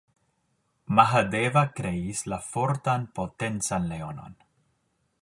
Mahadeva 0.99 1.63
kreis 1.81 2.23
la 2.33 2.41
fortan, 2.49 3.07
potencan 3.21 3.89
leonon. 3.93 4.39